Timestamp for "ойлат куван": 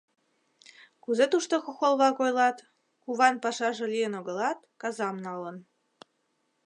2.25-3.35